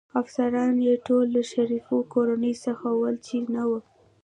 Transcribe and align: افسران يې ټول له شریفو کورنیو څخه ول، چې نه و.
افسران 0.21 0.75
يې 0.87 0.93
ټول 1.07 1.25
له 1.35 1.41
شریفو 1.51 1.97
کورنیو 2.13 2.61
څخه 2.65 2.87
ول، 2.99 3.15
چې 3.27 3.37
نه 3.53 3.63
و. 3.69 3.71